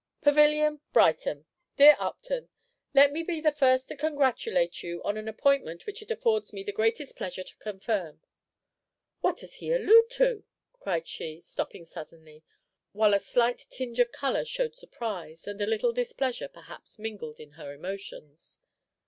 [0.23, 1.45] "Pavilion, Brighton.
[1.77, 2.49] "Dear Upton,
[2.91, 6.63] Let me be the first to congratulate you on an appointment which it affords me
[6.63, 8.19] the greatest pleasure to confirm
[9.19, 10.43] "What does he allude to?"
[10.79, 12.43] cried she, stopping suddenly,
[12.93, 17.51] while a slight tinge of color showed surprise, and a little displeasure, perhaps, mingled in
[17.51, 18.57] her emotions.